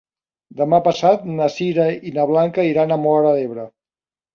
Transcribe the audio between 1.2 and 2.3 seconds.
na Sira i na